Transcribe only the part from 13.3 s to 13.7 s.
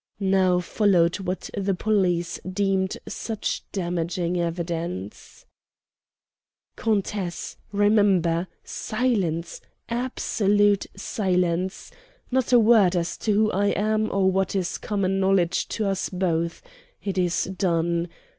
who I